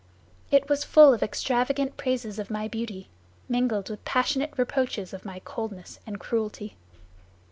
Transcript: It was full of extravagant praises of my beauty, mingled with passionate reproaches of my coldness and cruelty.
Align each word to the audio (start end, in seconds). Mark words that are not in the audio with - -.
It 0.49 0.67
was 0.67 0.83
full 0.83 1.13
of 1.13 1.21
extravagant 1.21 1.95
praises 1.95 2.39
of 2.39 2.49
my 2.49 2.67
beauty, 2.67 3.09
mingled 3.47 3.87
with 3.87 4.03
passionate 4.03 4.51
reproaches 4.57 5.13
of 5.13 5.25
my 5.25 5.39
coldness 5.45 5.99
and 6.07 6.19
cruelty. 6.19 6.75